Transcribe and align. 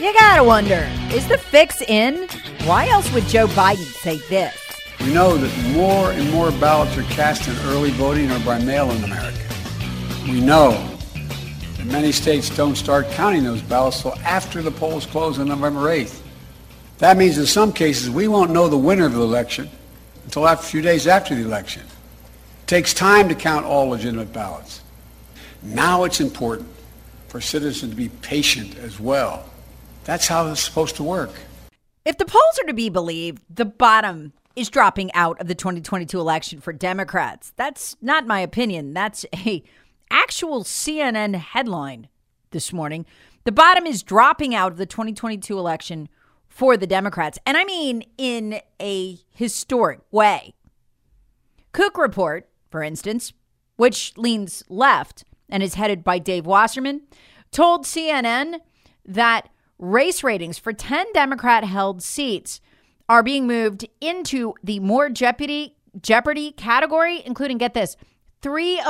You 0.00 0.12
gotta 0.12 0.44
wonder, 0.44 0.88
is 1.10 1.26
the 1.26 1.36
fix 1.36 1.82
in? 1.82 2.28
Why 2.66 2.86
else 2.86 3.12
would 3.12 3.24
Joe 3.24 3.48
Biden 3.48 3.78
say 3.78 4.18
this? 4.28 4.56
We 5.00 5.12
know 5.12 5.36
that 5.36 5.72
more 5.72 6.12
and 6.12 6.30
more 6.30 6.52
ballots 6.52 6.96
are 6.96 7.02
cast 7.02 7.48
in 7.48 7.56
early 7.70 7.90
voting 7.90 8.30
or 8.30 8.38
by 8.44 8.60
mail 8.60 8.92
in 8.92 9.02
America. 9.02 9.42
We 10.22 10.40
know 10.40 10.70
that 11.78 11.86
many 11.86 12.12
states 12.12 12.48
don't 12.48 12.76
start 12.76 13.10
counting 13.10 13.42
those 13.42 13.60
ballots 13.60 14.04
until 14.04 14.20
after 14.20 14.62
the 14.62 14.70
polls 14.70 15.04
close 15.04 15.40
on 15.40 15.48
November 15.48 15.80
8th. 15.88 16.20
That 16.98 17.16
means 17.16 17.36
in 17.36 17.46
some 17.46 17.72
cases 17.72 18.08
we 18.08 18.28
won't 18.28 18.52
know 18.52 18.68
the 18.68 18.78
winner 18.78 19.06
of 19.06 19.14
the 19.14 19.20
election 19.20 19.68
until 20.26 20.46
a 20.46 20.54
few 20.54 20.80
days 20.80 21.08
after 21.08 21.34
the 21.34 21.42
election. 21.42 21.82
It 21.82 22.66
takes 22.68 22.94
time 22.94 23.28
to 23.30 23.34
count 23.34 23.66
all 23.66 23.88
legitimate 23.88 24.32
ballots. 24.32 24.80
Now 25.60 26.04
it's 26.04 26.20
important 26.20 26.68
for 27.26 27.40
citizens 27.40 27.90
to 27.90 27.96
be 27.96 28.10
patient 28.10 28.78
as 28.78 29.00
well. 29.00 29.47
That's 30.08 30.26
how 30.26 30.50
it's 30.50 30.62
supposed 30.62 30.96
to 30.96 31.02
work. 31.02 31.32
If 32.06 32.16
the 32.16 32.24
polls 32.24 32.58
are 32.62 32.66
to 32.66 32.72
be 32.72 32.88
believed, 32.88 33.42
the 33.54 33.66
bottom 33.66 34.32
is 34.56 34.70
dropping 34.70 35.12
out 35.12 35.38
of 35.38 35.48
the 35.48 35.54
2022 35.54 36.18
election 36.18 36.62
for 36.62 36.72
Democrats. 36.72 37.52
That's 37.56 37.94
not 38.00 38.26
my 38.26 38.40
opinion. 38.40 38.94
That's 38.94 39.26
a 39.34 39.62
actual 40.10 40.64
CNN 40.64 41.34
headline 41.34 42.08
this 42.52 42.72
morning. 42.72 43.04
The 43.44 43.52
bottom 43.52 43.84
is 43.84 44.02
dropping 44.02 44.54
out 44.54 44.72
of 44.72 44.78
the 44.78 44.86
2022 44.86 45.58
election 45.58 46.08
for 46.48 46.78
the 46.78 46.86
Democrats. 46.86 47.38
And 47.44 47.58
I 47.58 47.64
mean 47.64 48.02
in 48.16 48.62
a 48.80 49.18
historic 49.28 50.00
way. 50.10 50.54
Cook 51.72 51.98
Report, 51.98 52.48
for 52.70 52.82
instance, 52.82 53.34
which 53.76 54.16
leans 54.16 54.64
left 54.70 55.24
and 55.50 55.62
is 55.62 55.74
headed 55.74 56.02
by 56.02 56.18
Dave 56.18 56.46
Wasserman, 56.46 57.02
told 57.50 57.84
CNN 57.84 58.60
that 59.04 59.50
race 59.78 60.24
ratings 60.24 60.58
for 60.58 60.72
10 60.72 61.12
Democrat 61.12 61.64
held 61.64 62.02
seats 62.02 62.60
are 63.08 63.22
being 63.22 63.46
moved 63.46 63.86
into 64.00 64.54
the 64.62 64.80
more 64.80 65.08
jeopardy 65.08 65.74
jeopardy 66.00 66.52
category, 66.52 67.22
including 67.24 67.58
get 67.58 67.74
this, 67.74 67.96
three 68.42 68.80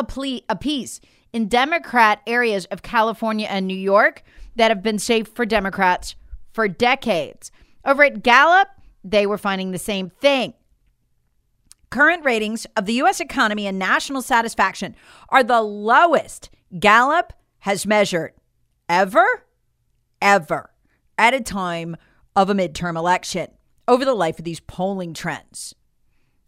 apiece 0.48 1.00
in 1.32 1.48
Democrat 1.48 2.20
areas 2.26 2.64
of 2.66 2.82
California 2.82 3.46
and 3.48 3.66
New 3.66 3.76
York 3.76 4.22
that 4.56 4.70
have 4.70 4.82
been 4.82 4.98
safe 4.98 5.28
for 5.28 5.46
Democrats 5.46 6.16
for 6.52 6.68
decades. 6.68 7.50
Over 7.84 8.04
at 8.04 8.22
Gallup, 8.22 8.68
they 9.04 9.26
were 9.26 9.38
finding 9.38 9.70
the 9.70 9.78
same 9.78 10.10
thing. 10.10 10.54
Current 11.90 12.24
ratings 12.24 12.66
of 12.76 12.84
the 12.84 12.94
U.S. 12.94 13.20
economy 13.20 13.66
and 13.66 13.78
national 13.78 14.20
satisfaction 14.20 14.94
are 15.30 15.44
the 15.44 15.62
lowest 15.62 16.50
Gallup 16.78 17.32
has 17.60 17.86
measured 17.86 18.32
ever, 18.88 19.44
ever 20.20 20.70
at 21.18 21.34
a 21.34 21.40
time 21.40 21.96
of 22.34 22.48
a 22.48 22.54
midterm 22.54 22.96
election 22.96 23.48
over 23.86 24.04
the 24.04 24.14
life 24.14 24.38
of 24.38 24.44
these 24.44 24.60
polling 24.60 25.12
trends. 25.12 25.74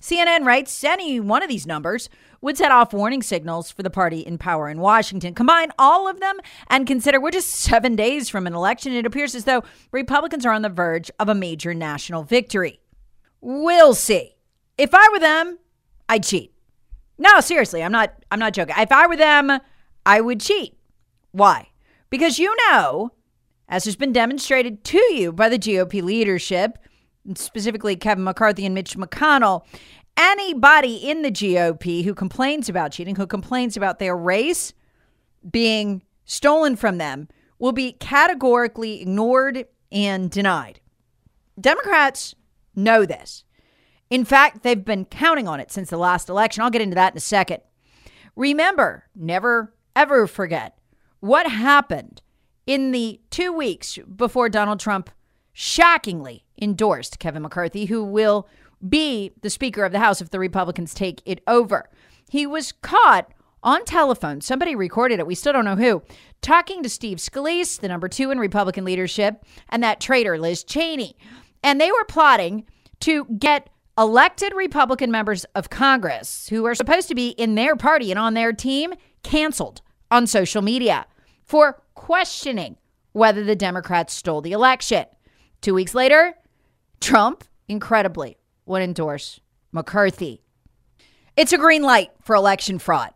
CNN 0.00 0.46
writes 0.46 0.82
any 0.82 1.20
one 1.20 1.42
of 1.42 1.48
these 1.48 1.66
numbers 1.66 2.08
would 2.40 2.56
set 2.56 2.72
off 2.72 2.94
warning 2.94 3.22
signals 3.22 3.70
for 3.70 3.82
the 3.82 3.90
party 3.90 4.20
in 4.20 4.38
power 4.38 4.70
in 4.70 4.80
Washington. 4.80 5.34
Combine 5.34 5.70
all 5.78 6.08
of 6.08 6.20
them 6.20 6.38
and 6.68 6.86
consider 6.86 7.20
we're 7.20 7.30
just 7.30 7.50
seven 7.50 7.96
days 7.96 8.28
from 8.28 8.46
an 8.46 8.54
election. 8.54 8.94
It 8.94 9.04
appears 9.04 9.34
as 9.34 9.44
though 9.44 9.62
Republicans 9.92 10.46
are 10.46 10.54
on 10.54 10.62
the 10.62 10.70
verge 10.70 11.10
of 11.18 11.28
a 11.28 11.34
major 11.34 11.74
national 11.74 12.22
victory. 12.22 12.80
We'll 13.42 13.94
see. 13.94 14.36
If 14.78 14.94
I 14.94 15.08
were 15.12 15.18
them, 15.18 15.58
I'd 16.08 16.24
cheat. 16.24 16.54
No, 17.18 17.40
seriously, 17.40 17.82
I'm 17.82 17.92
not 17.92 18.14
I'm 18.30 18.38
not 18.38 18.54
joking. 18.54 18.74
If 18.78 18.92
I 18.92 19.06
were 19.06 19.16
them, 19.16 19.60
I 20.06 20.22
would 20.22 20.40
cheat. 20.40 20.78
Why? 21.32 21.68
Because 22.08 22.38
you 22.38 22.54
know 22.56 23.12
as 23.70 23.84
has 23.84 23.96
been 23.96 24.12
demonstrated 24.12 24.82
to 24.84 24.98
you 25.14 25.32
by 25.32 25.48
the 25.48 25.58
GOP 25.58 26.02
leadership, 26.02 26.76
specifically 27.34 27.94
Kevin 27.94 28.24
McCarthy 28.24 28.66
and 28.66 28.74
Mitch 28.74 28.96
McConnell. 28.96 29.64
Anybody 30.16 30.96
in 30.96 31.22
the 31.22 31.30
GOP 31.30 32.04
who 32.04 32.12
complains 32.12 32.68
about 32.68 32.90
cheating, 32.90 33.14
who 33.14 33.28
complains 33.28 33.76
about 33.76 34.00
their 34.00 34.16
race 34.16 34.74
being 35.48 36.02
stolen 36.24 36.74
from 36.74 36.98
them, 36.98 37.28
will 37.60 37.72
be 37.72 37.92
categorically 37.92 39.02
ignored 39.02 39.66
and 39.92 40.30
denied. 40.30 40.80
Democrats 41.58 42.34
know 42.74 43.06
this. 43.06 43.44
In 44.10 44.24
fact, 44.24 44.64
they've 44.64 44.84
been 44.84 45.04
counting 45.04 45.46
on 45.46 45.60
it 45.60 45.70
since 45.70 45.90
the 45.90 45.96
last 45.96 46.28
election. 46.28 46.64
I'll 46.64 46.70
get 46.70 46.82
into 46.82 46.96
that 46.96 47.12
in 47.12 47.18
a 47.18 47.20
second. 47.20 47.60
Remember, 48.34 49.04
never, 49.14 49.74
ever 49.94 50.26
forget 50.26 50.76
what 51.20 51.46
happened 51.46 52.20
in 52.66 52.92
the 52.92 53.20
two 53.30 53.52
weeks 53.52 53.98
before 54.16 54.48
Donald 54.48 54.80
Trump 54.80 55.10
shockingly 55.52 56.44
endorsed 56.60 57.18
Kevin 57.18 57.42
McCarthy, 57.42 57.86
who 57.86 58.04
will 58.04 58.48
be 58.86 59.32
the 59.42 59.50
Speaker 59.50 59.84
of 59.84 59.92
the 59.92 59.98
House 59.98 60.20
if 60.20 60.30
the 60.30 60.38
Republicans 60.38 60.94
take 60.94 61.22
it 61.24 61.42
over. 61.46 61.88
He 62.30 62.46
was 62.46 62.72
caught 62.72 63.32
on 63.62 63.84
telephone. 63.84 64.40
Somebody 64.40 64.74
recorded 64.74 65.18
it. 65.18 65.26
We 65.26 65.34
still 65.34 65.52
don't 65.52 65.64
know 65.64 65.76
who. 65.76 66.02
Talking 66.40 66.82
to 66.82 66.88
Steve 66.88 67.18
Scalise, 67.18 67.80
the 67.80 67.88
number 67.88 68.08
two 68.08 68.30
in 68.30 68.38
Republican 68.38 68.84
leadership, 68.84 69.44
and 69.68 69.82
that 69.82 70.00
traitor, 70.00 70.38
Liz 70.38 70.64
Cheney. 70.64 71.16
And 71.62 71.80
they 71.80 71.92
were 71.92 72.04
plotting 72.04 72.64
to 73.00 73.26
get 73.38 73.68
elected 73.98 74.54
Republican 74.54 75.10
members 75.10 75.44
of 75.54 75.68
Congress 75.68 76.48
who 76.48 76.64
are 76.64 76.74
supposed 76.74 77.08
to 77.08 77.14
be 77.14 77.30
in 77.30 77.54
their 77.54 77.76
party 77.76 78.10
and 78.10 78.18
on 78.18 78.32
their 78.34 78.52
team 78.52 78.94
canceled 79.22 79.82
on 80.10 80.26
social 80.26 80.62
media 80.62 81.06
for 81.50 81.82
questioning 81.94 82.76
whether 83.10 83.42
the 83.42 83.56
Democrats 83.56 84.14
stole 84.14 84.40
the 84.40 84.52
election. 84.52 85.04
Two 85.60 85.74
weeks 85.74 85.96
later, 85.96 86.34
Trump, 87.00 87.42
incredibly, 87.66 88.38
would 88.66 88.82
endorse 88.82 89.40
McCarthy. 89.72 90.42
It's 91.36 91.52
a 91.52 91.58
green 91.58 91.82
light 91.82 92.12
for 92.22 92.36
election 92.36 92.78
fraud. 92.78 93.10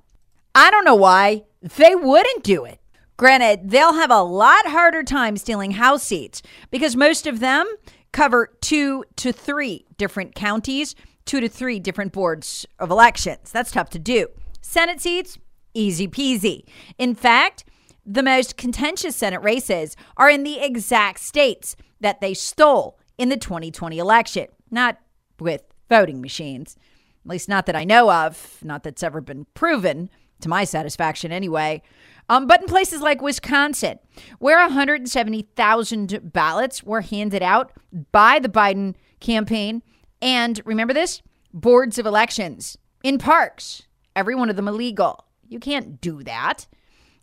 I 0.52 0.72
don't 0.72 0.84
know 0.84 0.96
why 0.96 1.44
they 1.62 1.94
wouldn't 1.94 2.42
do 2.42 2.64
it. 2.64 2.80
Granted, 3.16 3.70
they'll 3.70 3.94
have 3.94 4.10
a 4.10 4.24
lot 4.24 4.66
harder 4.66 5.04
time 5.04 5.36
stealing 5.36 5.70
House 5.70 6.02
seats 6.02 6.42
because 6.72 6.96
most 6.96 7.28
of 7.28 7.38
them 7.38 7.72
cover 8.10 8.50
two 8.60 9.04
to 9.14 9.30
three 9.30 9.86
different 9.96 10.34
counties, 10.34 10.96
two 11.24 11.38
to 11.38 11.48
three 11.48 11.78
different 11.78 12.12
boards 12.12 12.66
of 12.80 12.90
elections. 12.90 13.52
That's 13.52 13.70
tough 13.70 13.90
to 13.90 14.00
do. 14.00 14.26
Senate 14.60 15.00
seats, 15.00 15.38
easy 15.72 16.08
peasy. 16.08 16.64
In 16.98 17.14
fact, 17.14 17.64
the 18.06 18.22
most 18.22 18.56
contentious 18.56 19.16
Senate 19.16 19.42
races 19.42 19.96
are 20.16 20.28
in 20.28 20.42
the 20.42 20.60
exact 20.60 21.20
states 21.20 21.76
that 22.00 22.20
they 22.20 22.34
stole 22.34 22.98
in 23.16 23.28
the 23.28 23.36
2020 23.36 23.98
election, 23.98 24.46
not 24.70 24.98
with 25.38 25.62
voting 25.88 26.20
machines. 26.20 26.76
At 27.24 27.30
least, 27.30 27.48
not 27.48 27.66
that 27.66 27.76
I 27.76 27.84
know 27.84 28.10
of, 28.10 28.58
not 28.62 28.82
that's 28.82 29.02
ever 29.02 29.20
been 29.20 29.46
proven 29.54 30.10
to 30.40 30.48
my 30.48 30.64
satisfaction 30.64 31.32
anyway. 31.32 31.82
Um, 32.28 32.46
but 32.46 32.62
in 32.62 32.68
places 32.68 33.00
like 33.00 33.22
Wisconsin, 33.22 33.98
where 34.38 34.58
170,000 34.58 36.32
ballots 36.32 36.82
were 36.82 37.02
handed 37.02 37.42
out 37.42 37.72
by 38.12 38.38
the 38.38 38.48
Biden 38.48 38.94
campaign, 39.20 39.82
and 40.22 40.60
remember 40.64 40.94
this 40.94 41.22
boards 41.52 41.98
of 41.98 42.06
elections 42.06 42.76
in 43.02 43.18
parks, 43.18 43.82
every 44.16 44.34
one 44.34 44.50
of 44.50 44.56
them 44.56 44.68
illegal. 44.68 45.24
You 45.48 45.60
can't 45.60 46.00
do 46.00 46.22
that. 46.24 46.66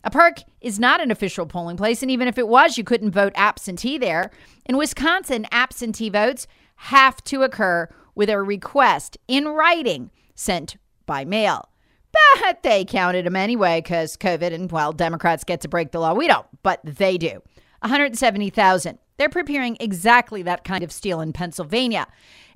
A 0.04 0.10
park 0.10 0.38
is 0.60 0.80
not 0.80 1.00
an 1.00 1.10
official 1.10 1.46
polling 1.46 1.76
place, 1.76 2.02
and 2.02 2.10
even 2.10 2.26
if 2.26 2.38
it 2.38 2.48
was, 2.48 2.76
you 2.76 2.84
couldn't 2.84 3.12
vote 3.12 3.32
absentee 3.36 3.98
there. 3.98 4.30
In 4.66 4.76
Wisconsin, 4.76 5.46
absentee 5.52 6.08
votes 6.08 6.46
have 6.76 7.22
to 7.24 7.42
occur 7.42 7.88
with 8.14 8.28
a 8.28 8.42
request 8.42 9.16
in 9.28 9.46
writing 9.46 10.10
sent 10.34 10.76
by 11.06 11.24
mail. 11.24 11.68
But 12.12 12.62
they 12.62 12.84
counted 12.84 13.24
them 13.24 13.36
anyway 13.36 13.80
because 13.80 14.16
COVID 14.16 14.52
and, 14.52 14.70
well, 14.70 14.92
Democrats 14.92 15.44
get 15.44 15.60
to 15.62 15.68
break 15.68 15.92
the 15.92 16.00
law. 16.00 16.14
We 16.14 16.26
don't, 16.26 16.46
but 16.62 16.80
they 16.84 17.16
do. 17.16 17.42
170,000. 17.80 18.98
They're 19.16 19.28
preparing 19.28 19.76
exactly 19.80 20.42
that 20.42 20.64
kind 20.64 20.82
of 20.82 20.92
steal 20.92 21.20
in 21.20 21.32
Pennsylvania. 21.32 22.06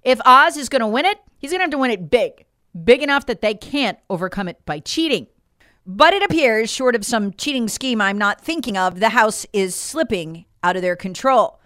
If 0.03 0.21
Oz 0.27 0.57
is 0.57 0.69
going 0.69 0.81
to 0.81 0.87
win 0.87 1.05
it, 1.05 1.19
he's 1.39 1.51
going 1.51 1.61
to 1.61 1.65
have 1.65 1.71
to 1.71 1.79
win 1.79 1.91
it 1.91 2.11
big, 2.11 2.45
big 2.85 3.03
enough 3.03 3.27
that 3.27 3.41
they 3.41 3.55
can't 3.55 3.99
overcome 4.11 4.49
it 4.49 4.65
by 4.67 4.81
cheating. 4.81 5.29
But 5.87 6.13
it 6.15 6.23
appears, 6.25 6.69
short 6.69 6.97
of 6.97 7.05
some 7.05 7.33
cheating 7.35 7.69
scheme 7.69 8.01
I'm 8.01 8.19
not 8.19 8.41
thinking 8.41 8.77
of, 8.77 8.99
the 8.99 9.11
House 9.11 9.47
is 9.53 9.75
slipping 9.75 10.47
out 10.65 10.75
of 10.75 10.83
their 10.83 10.97
control. 10.97 11.61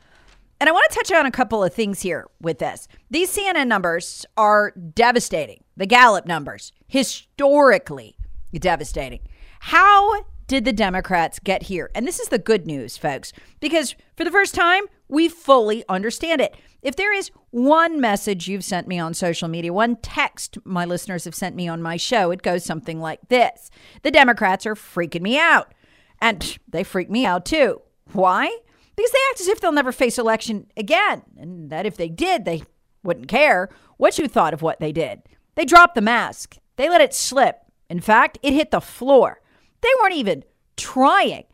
And 0.61 0.69
I 0.69 0.73
want 0.73 0.91
to 0.91 0.99
touch 0.99 1.11
on 1.11 1.25
a 1.25 1.31
couple 1.31 1.65
of 1.65 1.73
things 1.73 2.03
here 2.03 2.29
with 2.39 2.59
this. 2.59 2.87
These 3.11 3.35
CNN 3.35 3.67
numbers 3.67 4.27
are 4.37 4.73
devastating. 4.73 5.65
The 5.75 5.87
Gallup 5.87 6.27
numbers, 6.27 6.73
historically 6.87 8.19
devastating. 8.53 9.21
How 9.61 10.25
did 10.47 10.67
the 10.67 10.73
Democrats 10.75 11.39
get 11.39 11.63
here? 11.63 11.91
And 11.95 12.07
this 12.07 12.21
is 12.21 12.29
the 12.29 12.39
good 12.39 12.67
news, 12.67 12.99
folks, 12.99 13.33
because 13.59 13.95
for 14.17 14.25
the 14.25 14.31
first 14.31 14.55
time, 14.55 14.85
we 15.09 15.29
fully 15.29 15.83
understand 15.89 16.43
it. 16.43 16.55
If 16.83 16.97
there 16.97 17.13
is 17.13 17.31
one 17.51 18.01
message 18.01 18.49
you've 18.49 18.65
sent 18.65 18.89
me 18.89 18.99
on 18.99 19.15
social 19.15 19.49
media, 19.49 19.73
one 19.73 19.97
text 19.97 20.59
my 20.65 20.85
listeners 20.85 21.25
have 21.25 21.35
sent 21.35 21.57
me 21.57 21.69
on 21.69 21.83
my 21.83 21.97
show, 21.97 22.31
it 22.31 22.43
goes 22.43 22.65
something 22.65 23.01
like 23.01 23.29
this 23.29 23.71
The 24.03 24.11
Democrats 24.11 24.67
are 24.67 24.75
freaking 24.75 25.23
me 25.23 25.39
out. 25.39 25.75
And 26.23 26.59
they 26.69 26.85
freak 26.85 27.11
me 27.11 27.25
out 27.25 27.47
too. 27.47 27.81
Why? 28.13 28.59
because 29.01 29.13
they 29.13 29.19
act 29.31 29.41
as 29.41 29.49
if 29.49 29.61
they'll 29.61 29.73
never 29.73 29.93
face 29.93 30.19
election 30.19 30.67
again, 30.77 31.23
and 31.39 31.71
that 31.71 31.87
if 31.87 31.97
they 31.97 32.09
did, 32.09 32.45
they 32.45 32.63
wouldn't 33.03 33.29
care 33.29 33.71
what 33.97 34.19
you 34.19 34.29
thought 34.29 34.53
of 34.53 34.61
what 34.61 34.79
they 34.79 34.93
did. 34.93 35.23
They 35.55 35.65
dropped 35.65 35.95
the 35.95 36.03
mask, 36.03 36.59
they 36.77 36.89
let 36.89 37.01
it 37.01 37.15
slip. 37.15 37.61
In 37.89 38.01
fact, 38.01 38.39
it 38.43 38.53
hit 38.53 38.71
the 38.71 38.81
floor. 38.81 39.41
They 39.81 39.89
weren't 40.01 40.15
even 40.15 40.45
trying. 40.77 41.45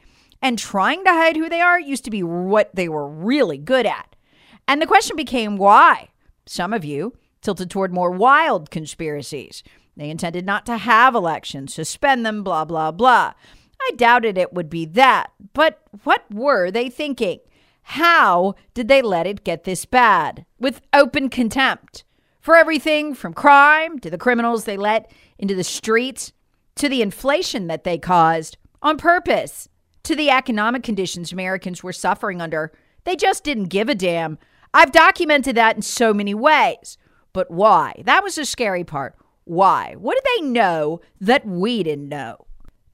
And 0.42 0.58
trying 0.58 1.02
to 1.04 1.10
hide 1.10 1.36
who 1.36 1.48
they 1.48 1.62
are 1.62 1.80
used 1.80 2.04
to 2.04 2.10
be 2.10 2.22
what 2.22 2.74
they 2.74 2.88
were 2.88 3.08
really 3.08 3.56
good 3.56 3.86
at. 3.86 4.15
And 4.68 4.82
the 4.82 4.86
question 4.86 5.16
became 5.16 5.56
why? 5.56 6.10
Some 6.46 6.72
of 6.72 6.84
you 6.84 7.14
tilted 7.40 7.70
toward 7.70 7.92
more 7.92 8.10
wild 8.10 8.70
conspiracies. 8.70 9.62
They 9.96 10.10
intended 10.10 10.44
not 10.44 10.66
to 10.66 10.76
have 10.76 11.14
elections, 11.14 11.72
suspend 11.72 12.26
them, 12.26 12.42
blah, 12.42 12.64
blah, 12.64 12.90
blah. 12.90 13.32
I 13.80 13.90
doubted 13.96 14.36
it 14.36 14.52
would 14.52 14.68
be 14.68 14.84
that. 14.86 15.32
But 15.52 15.82
what 16.04 16.24
were 16.32 16.70
they 16.70 16.90
thinking? 16.90 17.40
How 17.82 18.54
did 18.74 18.88
they 18.88 19.00
let 19.00 19.26
it 19.26 19.44
get 19.44 19.64
this 19.64 19.84
bad? 19.84 20.44
With 20.58 20.80
open 20.92 21.28
contempt 21.30 22.04
for 22.40 22.56
everything 22.56 23.14
from 23.14 23.32
crime 23.32 23.98
to 24.00 24.10
the 24.10 24.18
criminals 24.18 24.64
they 24.64 24.76
let 24.76 25.10
into 25.38 25.54
the 25.54 25.64
streets 25.64 26.32
to 26.76 26.88
the 26.88 27.02
inflation 27.02 27.68
that 27.68 27.84
they 27.84 27.98
caused 27.98 28.56
on 28.82 28.98
purpose 28.98 29.68
to 30.02 30.14
the 30.14 30.30
economic 30.30 30.82
conditions 30.82 31.32
Americans 31.32 31.82
were 31.82 31.92
suffering 31.92 32.40
under. 32.40 32.72
They 33.04 33.16
just 33.16 33.44
didn't 33.44 33.64
give 33.64 33.88
a 33.88 33.94
damn. 33.94 34.38
I've 34.74 34.92
documented 34.92 35.56
that 35.56 35.76
in 35.76 35.82
so 35.82 36.12
many 36.12 36.34
ways. 36.34 36.98
But 37.32 37.50
why? 37.50 38.02
That 38.04 38.22
was 38.22 38.36
the 38.36 38.44
scary 38.44 38.84
part. 38.84 39.14
Why? 39.44 39.94
What 39.98 40.16
did 40.16 40.24
they 40.36 40.48
know 40.48 41.00
that 41.20 41.46
we 41.46 41.82
didn't 41.82 42.08
know? 42.08 42.46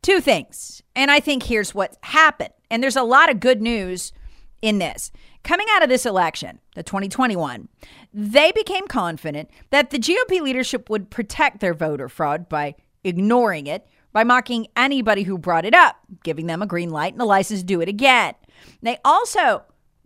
Two 0.02 0.20
things. 0.20 0.82
And 0.96 1.10
I 1.10 1.20
think 1.20 1.44
here's 1.44 1.74
what 1.74 1.96
happened. 2.02 2.52
And 2.70 2.82
there's 2.82 2.96
a 2.96 3.02
lot 3.02 3.30
of 3.30 3.40
good 3.40 3.62
news 3.62 4.12
in 4.60 4.78
this. 4.78 5.12
Coming 5.44 5.66
out 5.72 5.82
of 5.82 5.88
this 5.88 6.06
election, 6.06 6.60
the 6.74 6.82
2021, 6.82 7.68
they 8.12 8.52
became 8.52 8.86
confident 8.86 9.50
that 9.70 9.90
the 9.90 9.98
GOP 9.98 10.40
leadership 10.40 10.88
would 10.88 11.10
protect 11.10 11.60
their 11.60 11.74
voter 11.74 12.08
fraud 12.08 12.48
by 12.48 12.74
ignoring 13.02 13.66
it, 13.66 13.86
by 14.12 14.22
mocking 14.24 14.68
anybody 14.76 15.24
who 15.24 15.38
brought 15.38 15.64
it 15.64 15.74
up, 15.74 15.96
giving 16.22 16.46
them 16.46 16.62
a 16.62 16.66
green 16.66 16.90
light 16.90 17.12
and 17.12 17.22
a 17.22 17.24
license 17.24 17.60
to 17.60 17.66
do 17.66 17.80
it 17.80 17.88
again. 17.88 18.34
They 18.82 18.98
also 19.04 19.64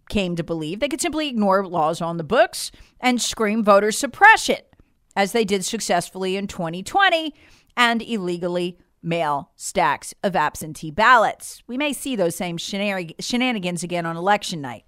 came 0.08 0.36
to 0.36 0.44
believe 0.44 0.80
they 0.80 0.88
could 0.88 1.00
simply 1.00 1.28
ignore 1.28 1.66
laws 1.66 2.00
on 2.00 2.16
the 2.16 2.24
books 2.24 2.70
and 3.00 3.20
scream 3.20 3.64
voter 3.64 3.90
suppression, 3.92 4.58
as 5.14 5.32
they 5.32 5.44
did 5.44 5.64
successfully 5.64 6.36
in 6.36 6.46
2020 6.46 7.34
and 7.76 8.02
illegally 8.02 8.78
mail 9.02 9.50
stacks 9.56 10.14
of 10.22 10.34
absentee 10.34 10.90
ballots. 10.90 11.62
We 11.66 11.76
may 11.76 11.92
see 11.92 12.16
those 12.16 12.34
same 12.34 12.56
shenanigans 12.56 13.82
again 13.82 14.06
on 14.06 14.16
election 14.16 14.60
night. 14.60 14.84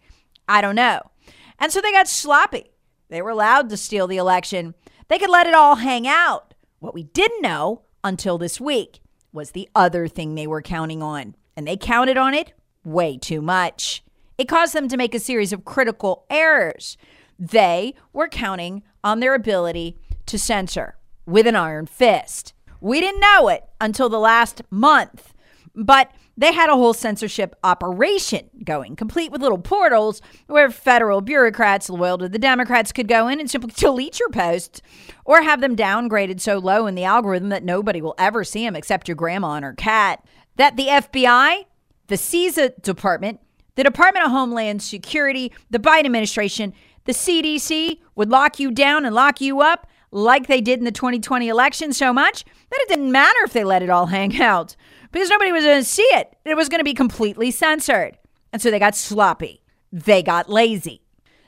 I 0.48 0.60
don't 0.60 0.74
know. 0.74 1.10
And 1.58 1.70
so 1.72 1.80
they 1.80 1.92
got 1.92 2.08
sloppy. 2.08 2.70
They 3.08 3.22
were 3.22 3.30
allowed 3.30 3.70
to 3.70 3.76
steal 3.76 4.06
the 4.06 4.16
election. 4.16 4.74
They 5.08 5.18
could 5.18 5.30
let 5.30 5.46
it 5.46 5.54
all 5.54 5.76
hang 5.76 6.06
out. 6.06 6.54
What 6.78 6.94
we 6.94 7.04
didn't 7.04 7.42
know 7.42 7.82
until 8.04 8.38
this 8.38 8.60
week 8.60 9.00
was 9.32 9.50
the 9.50 9.68
other 9.74 10.08
thing 10.08 10.34
they 10.34 10.46
were 10.46 10.62
counting 10.62 11.02
on. 11.02 11.34
And 11.56 11.66
they 11.66 11.76
counted 11.76 12.16
on 12.16 12.34
it 12.34 12.52
way 12.84 13.18
too 13.18 13.42
much. 13.42 14.02
It 14.38 14.46
caused 14.46 14.72
them 14.72 14.86
to 14.88 14.96
make 14.96 15.16
a 15.16 15.20
series 15.20 15.52
of 15.52 15.64
critical 15.64 16.24
errors. 16.30 16.96
They 17.40 17.94
were 18.12 18.28
counting 18.28 18.84
on 19.02 19.18
their 19.18 19.34
ability 19.34 19.98
to 20.26 20.38
censor 20.38 20.96
with 21.26 21.48
an 21.48 21.56
iron 21.56 21.86
fist. 21.86 22.54
We 22.80 23.00
didn't 23.00 23.20
know 23.20 23.48
it 23.48 23.64
until 23.80 24.08
the 24.08 24.20
last 24.20 24.62
month, 24.70 25.34
but 25.74 26.12
they 26.36 26.52
had 26.52 26.70
a 26.70 26.76
whole 26.76 26.94
censorship 26.94 27.56
operation 27.64 28.48
going, 28.62 28.94
complete 28.94 29.32
with 29.32 29.42
little 29.42 29.58
portals 29.58 30.22
where 30.46 30.70
federal 30.70 31.20
bureaucrats 31.20 31.90
loyal 31.90 32.18
to 32.18 32.28
the 32.28 32.38
Democrats 32.38 32.92
could 32.92 33.08
go 33.08 33.26
in 33.26 33.40
and 33.40 33.50
simply 33.50 33.72
delete 33.76 34.20
your 34.20 34.30
posts 34.30 34.80
or 35.24 35.42
have 35.42 35.60
them 35.60 35.74
downgraded 35.74 36.40
so 36.40 36.58
low 36.58 36.86
in 36.86 36.94
the 36.94 37.02
algorithm 37.02 37.48
that 37.48 37.64
nobody 37.64 38.00
will 38.00 38.14
ever 38.18 38.44
see 38.44 38.64
them 38.64 38.76
except 38.76 39.08
your 39.08 39.16
grandma 39.16 39.54
and 39.54 39.64
her 39.64 39.74
cat. 39.74 40.24
That 40.54 40.76
the 40.76 40.86
FBI, 40.86 41.64
the 42.06 42.14
CISA 42.14 42.82
department, 42.82 43.40
the 43.78 43.84
Department 43.84 44.26
of 44.26 44.32
Homeland 44.32 44.82
Security, 44.82 45.52
the 45.70 45.78
Biden 45.78 46.06
administration, 46.06 46.74
the 47.04 47.12
CDC 47.12 48.00
would 48.16 48.28
lock 48.28 48.58
you 48.58 48.72
down 48.72 49.04
and 49.04 49.14
lock 49.14 49.40
you 49.40 49.60
up 49.60 49.86
like 50.10 50.48
they 50.48 50.60
did 50.60 50.80
in 50.80 50.84
the 50.84 50.90
2020 50.90 51.46
election 51.46 51.92
so 51.92 52.12
much 52.12 52.44
that 52.44 52.80
it 52.80 52.88
didn't 52.88 53.12
matter 53.12 53.38
if 53.44 53.52
they 53.52 53.62
let 53.62 53.84
it 53.84 53.88
all 53.88 54.06
hang 54.06 54.42
out 54.42 54.74
because 55.12 55.30
nobody 55.30 55.52
was 55.52 55.62
going 55.62 55.78
to 55.78 55.88
see 55.88 56.02
it. 56.02 56.34
It 56.44 56.56
was 56.56 56.68
going 56.68 56.80
to 56.80 56.84
be 56.84 56.92
completely 56.92 57.52
censored. 57.52 58.18
And 58.52 58.60
so 58.60 58.72
they 58.72 58.80
got 58.80 58.96
sloppy. 58.96 59.62
They 59.92 60.24
got 60.24 60.50
lazy. 60.50 61.02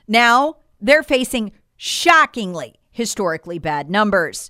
Now 0.07 0.55
they're 0.79 1.03
facing 1.03 1.51
shockingly 1.75 2.75
historically 2.91 3.59
bad 3.59 3.89
numbers. 3.89 4.49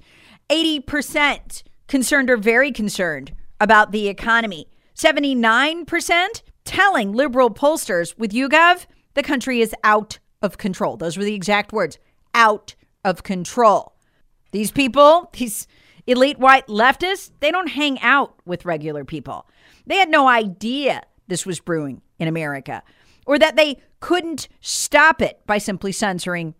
80% 0.51 1.63
concerned 1.87 2.29
or 2.29 2.37
very 2.37 2.71
concerned 2.71 3.33
about 3.59 3.91
the 3.91 4.07
economy. 4.07 4.67
79% 4.95 6.41
telling 6.71 7.11
liberal 7.11 7.49
pollsters 7.49 8.17
with 8.17 8.31
YouGov 8.31 8.85
the 9.13 9.21
country 9.21 9.59
is 9.59 9.75
out 9.83 10.19
of 10.41 10.57
control. 10.57 10.95
Those 10.95 11.17
were 11.17 11.25
the 11.25 11.35
exact 11.35 11.73
words 11.73 11.99
out 12.33 12.75
of 13.03 13.23
control. 13.23 13.97
These 14.51 14.71
people, 14.71 15.29
these 15.33 15.67
elite 16.07 16.39
white 16.39 16.67
leftists, 16.67 17.31
they 17.41 17.51
don't 17.51 17.67
hang 17.67 17.99
out 17.99 18.35
with 18.45 18.63
regular 18.63 19.03
people. 19.03 19.49
They 19.85 19.97
had 19.97 20.07
no 20.07 20.29
idea 20.29 21.01
this 21.27 21.45
was 21.45 21.59
brewing 21.59 22.01
in 22.19 22.29
America 22.29 22.83
or 23.25 23.37
that 23.37 23.57
they 23.57 23.77
couldn't 23.99 24.47
stop 24.61 25.21
it 25.21 25.41
by 25.45 25.57
simply 25.57 25.91
censoring, 25.91 26.55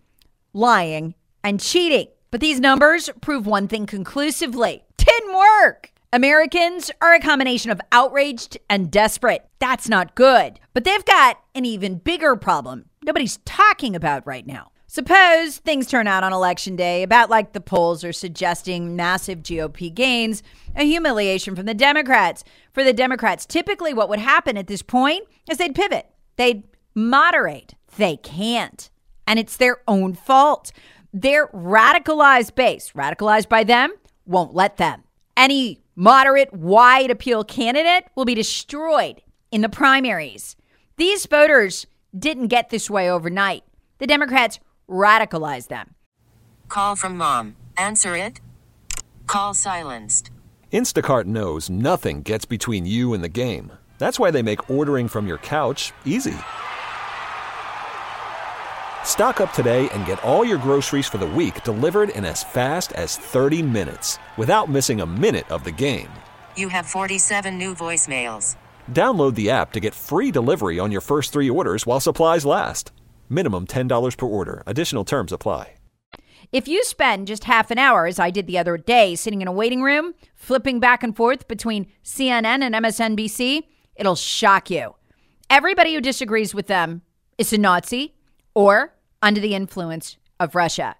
lying, 0.52 1.16
and 1.42 1.62
cheating. 1.62 2.08
But 2.32 2.42
these 2.42 2.60
numbers 2.60 3.10
prove 3.22 3.46
one 3.46 3.70
thing 3.70 3.86
conclusively 3.86 4.84
didn't 4.98 5.34
work. 5.34 5.91
Americans 6.14 6.92
are 7.02 7.14
a 7.14 7.20
combination 7.20 7.72
of 7.72 7.82
outraged 7.92 8.58
and 8.70 8.92
desperate. 8.92 9.48
That's 9.60 9.88
not 9.88 10.16
good. 10.16 10.60
But 10.74 10.84
they've 10.84 11.06
got 11.06 11.40
an 11.56 11.66
even 11.66 12.00
bigger 12.00 12.36
problem 12.36 12.86
nobody's 13.04 13.38
talking 13.46 13.96
about 13.96 14.26
right 14.26 14.46
now. 14.46 14.72
Suppose 14.88 15.58
things 15.58 15.88
turn 15.88 16.06
out 16.08 16.24
on 16.24 16.34
election 16.34 16.76
day 16.76 17.02
about 17.04 17.30
like 17.30 17.54
the 17.54 17.62
polls 17.62 18.04
are 18.04 18.12
suggesting 18.12 18.96
massive 18.96 19.40
GOP 19.40 19.94
gains, 19.94 20.44
a 20.76 20.84
humiliation 20.84 21.56
from 21.56 21.66
the 21.66 21.74
Democrats. 21.74 22.44
For 22.74 22.84
the 22.84 22.94
Democrats, 22.94 23.46
typically 23.46 23.94
what 23.94 24.10
would 24.10 24.20
happen 24.20 24.58
at 24.58 24.68
this 24.68 24.82
point 24.82 25.28
is 25.50 25.58
they'd 25.58 25.76
pivot, 25.76 26.08
they'd 26.36 26.64
moderate. 26.94 27.74
They 27.98 28.18
can't. 28.18 28.90
And 29.28 29.40
it's 29.40 29.58
their 29.58 29.78
own 29.88 30.14
fault. 30.14 30.72
Their 31.14 31.48
radicalized 31.48 32.56
base, 32.56 32.92
radicalized 32.92 33.50
by 33.50 33.64
them, 33.64 33.94
won't 34.26 34.54
let 34.54 34.78
them. 34.78 35.04
Any 35.36 35.81
moderate, 36.02 36.52
wide 36.52 37.12
appeal 37.12 37.44
candidate 37.44 38.06
will 38.16 38.26
be 38.26 38.34
destroyed 38.34 39.22
in 39.52 39.62
the 39.62 39.70
primaries. 39.70 40.56
These 40.98 41.28
voters 41.28 41.86
didn't 42.18 42.48
get 42.48 42.72
this 42.72 42.90
way 42.90 43.10
overnight. 43.10 43.64
The 44.00 44.08
Democrats 44.08 44.60
radicalized 44.90 45.68
them. 45.68 45.94
Call 46.70 46.96
from 46.96 47.18
mom. 47.18 47.56
Answer 47.78 48.16
it. 48.16 48.42
Call 49.28 49.54
silenced. 49.54 50.32
Instacart 50.74 51.26
knows 51.26 51.70
nothing 51.70 52.24
gets 52.24 52.46
between 52.46 52.88
you 52.88 53.14
and 53.14 53.24
the 53.24 53.30
game. 53.30 53.72
That's 54.00 54.20
why 54.20 54.32
they 54.32 54.42
make 54.42 54.72
ordering 54.72 55.08
from 55.08 55.28
your 55.28 55.38
couch 55.38 55.94
easy. 56.04 56.36
Stock 59.04 59.42
up 59.42 59.54
today 59.54 59.88
and 59.90 60.06
get 60.06 60.24
all 60.24 60.46
your 60.46 60.58
groceries 60.58 61.06
for 61.06 61.20
the 61.20 61.28
week 61.28 61.64
delivered 61.64 62.10
in 62.10 62.26
as 62.26 62.44
fast 62.44 62.94
as 62.94 63.18
30 63.18 63.62
minutes 63.62 64.18
without 64.38 64.70
missing 64.70 65.02
a 65.02 65.06
minute 65.06 65.50
of 65.52 65.64
the 65.64 65.72
game. 65.72 66.10
You 66.56 66.70
have 66.70 66.88
47 66.88 67.58
new 67.58 67.76
voicemails. 67.76 68.56
Download 68.92 69.36
the 69.36 69.52
app 69.52 69.74
to 69.74 69.80
get 69.80 69.94
free 69.94 70.32
delivery 70.32 70.80
on 70.80 70.92
your 70.92 71.02
first 71.02 71.34
three 71.34 71.50
orders 71.50 71.86
while 71.86 72.00
supplies 72.00 72.46
last. 72.46 72.92
Minimum 73.30 73.68
$10 73.68 74.18
per 74.18 74.26
order. 74.26 74.64
Additional 74.66 75.04
terms 75.04 75.32
apply. 75.32 75.74
If 76.52 76.68
you 76.68 76.84
spend 76.84 77.28
just 77.28 77.46
half 77.46 77.72
an 77.72 77.78
hour, 77.78 78.06
as 78.06 78.20
I 78.20 78.30
did 78.30 78.46
the 78.46 78.58
other 78.58 78.76
day, 78.76 79.16
sitting 79.16 79.42
in 79.42 79.48
a 79.48 79.54
waiting 79.54 79.82
room, 79.82 80.14
flipping 80.36 80.82
back 80.82 81.02
and 81.02 81.16
forth 81.16 81.48
between 81.48 81.88
CNN 82.04 82.62
and 82.62 82.76
MSNBC, 82.76 83.64
it'll 83.96 84.16
shock 84.16 84.70
you. 84.70 84.96
Everybody 85.50 85.94
who 85.94 86.02
disagrees 86.02 86.54
with 86.54 86.68
them 86.68 87.04
is 87.38 87.54
a 87.54 87.58
Nazi 87.58 88.16
or 88.54 88.94
under 89.22 89.40
the 89.40 89.56
influence 89.56 90.18
of 90.40 90.56
Russia. 90.56 90.96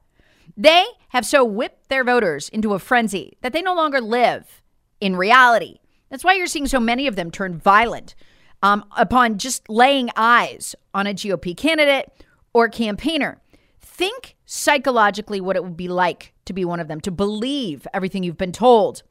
They 0.56 0.86
have 1.10 1.26
so 1.26 1.44
whipped 1.44 1.90
their 1.90 2.04
voters 2.04 2.50
into 2.50 2.74
a 2.74 2.80
frenzy 2.80 3.38
that 3.42 3.54
they 3.54 3.62
no 3.62 3.74
longer 3.74 4.02
live 4.02 4.62
in 5.00 5.16
reality. 5.16 5.80
That's 6.10 6.24
why 6.24 6.34
you're 6.34 6.48
seeing 6.48 6.68
so 6.68 6.80
many 6.80 7.08
of 7.08 7.16
them 7.16 7.32
turn 7.32 7.58
violent 7.58 8.16
um, 8.62 8.86
upon 8.96 9.38
just 9.38 9.68
laying 9.70 10.10
eyes 10.16 10.76
on 10.94 11.08
a 11.08 11.14
GOP 11.14 11.56
candidate 11.56 12.12
or 12.54 12.70
campaigner. 12.70 13.42
Think 13.80 14.36
psychologically 14.46 15.42
what 15.42 15.56
it 15.56 15.64
would 15.64 15.78
be 15.78 15.88
like 15.88 16.34
to 16.46 16.54
be 16.54 16.66
one 16.66 16.80
of 16.80 16.88
them, 16.88 17.02
to 17.02 17.12
believe 17.12 17.88
everything 17.94 18.24
you've 18.24 18.38
been 18.38 18.52
told. 18.52 19.04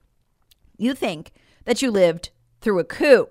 You 0.77 0.95
think 0.95 1.33
that 1.65 1.83
you 1.83 1.91
lived 1.91 2.31
through 2.61 2.79
a 2.79 2.85
coup. 2.85 3.27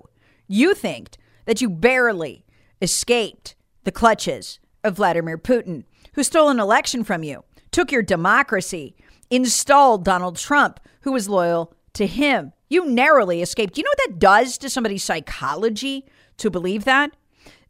You 0.48 0.74
think 0.74 1.18
that 1.46 1.62
you 1.62 1.70
barely 1.70 2.46
escaped 2.82 3.56
the 3.84 3.92
clutches 3.92 4.60
of 4.83 4.95
Vladimir 4.95 5.38
Putin, 5.38 5.83
who 6.13 6.24
stole 6.24 6.50
an 6.50 6.59
election 6.59 7.03
from 7.03 7.24
you, 7.24 7.43
took 7.71 7.91
your 7.91 8.01
democracy, 8.01 8.95
installed 9.29 10.05
Donald 10.05 10.38
Trump, 10.38 10.79
who 11.01 11.12
was 11.12 11.29
loyal 11.29 11.74
to 11.93 12.07
him. 12.07 12.53
You 12.69 12.86
narrowly 12.86 13.41
escaped. 13.41 13.77
You 13.77 13.83
know 13.83 13.89
what 13.89 14.09
that 14.09 14.19
does 14.19 14.57
to 14.59 14.69
somebody's 14.69 15.03
psychology 15.03 16.05
to 16.38 16.50
believe 16.50 16.86
that? 16.86 17.12